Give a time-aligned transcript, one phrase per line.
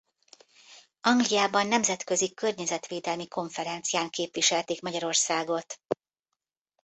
[1.01, 5.81] Angliában nemzetközi környezetvédelmi konferencián képviselték Magyarországot.